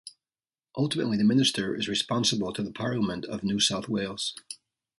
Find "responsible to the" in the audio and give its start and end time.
1.87-2.71